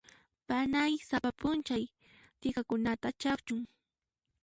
Panay 0.47 0.91
sapa 1.09 1.31
p'unchay 1.39 1.85
t'ikakunata 2.39 3.07
ch'akchun. 3.21 3.63